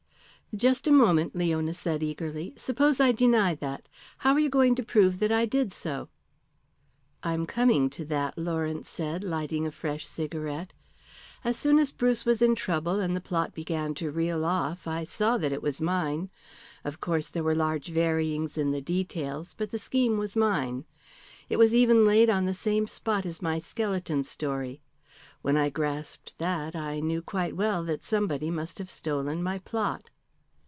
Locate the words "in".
12.41-12.55, 18.57-18.71